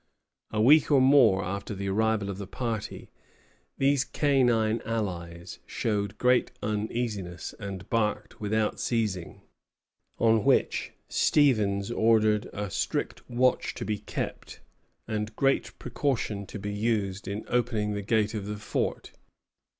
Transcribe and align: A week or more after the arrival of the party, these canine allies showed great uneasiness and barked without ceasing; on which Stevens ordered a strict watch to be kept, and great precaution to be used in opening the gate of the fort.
A 0.49 0.59
week 0.59 0.89
or 0.89 0.99
more 0.99 1.43
after 1.45 1.75
the 1.75 1.87
arrival 1.89 2.31
of 2.31 2.39
the 2.39 2.47
party, 2.47 3.11
these 3.77 4.03
canine 4.03 4.81
allies 4.83 5.59
showed 5.67 6.17
great 6.17 6.49
uneasiness 6.63 7.53
and 7.59 7.87
barked 7.87 8.41
without 8.41 8.79
ceasing; 8.79 9.43
on 10.17 10.43
which 10.43 10.91
Stevens 11.07 11.91
ordered 11.91 12.49
a 12.51 12.71
strict 12.71 13.29
watch 13.29 13.75
to 13.75 13.85
be 13.85 13.99
kept, 13.99 14.59
and 15.07 15.35
great 15.35 15.71
precaution 15.77 16.47
to 16.47 16.57
be 16.57 16.73
used 16.73 17.27
in 17.27 17.45
opening 17.47 17.93
the 17.93 18.01
gate 18.01 18.33
of 18.33 18.47
the 18.47 18.57
fort. 18.57 19.11